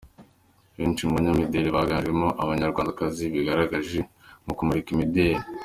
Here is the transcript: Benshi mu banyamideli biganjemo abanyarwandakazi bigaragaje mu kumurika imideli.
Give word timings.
Benshi 0.77 1.01
mu 1.07 1.13
banyamideli 1.17 1.69
biganjemo 1.75 2.27
abanyarwandakazi 2.43 3.23
bigaragaje 3.33 3.99
mu 4.45 4.51
kumurika 4.57 4.89
imideli. 4.95 5.43